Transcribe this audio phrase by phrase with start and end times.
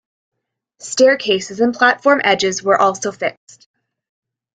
[0.79, 3.67] Staircases and platform edges were also fixed.